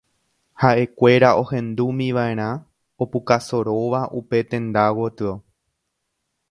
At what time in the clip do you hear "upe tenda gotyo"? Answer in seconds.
4.21-5.31